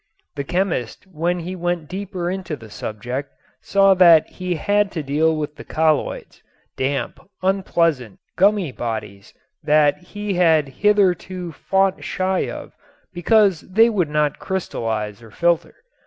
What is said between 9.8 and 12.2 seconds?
he had hitherto fought